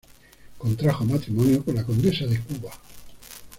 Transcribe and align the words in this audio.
Contrajo 0.57 1.05
matrimonio 1.05 1.63
con 1.63 1.75
la 1.75 1.83
condesa 1.83 2.25
de 2.25 2.39
Cuba. 2.41 2.71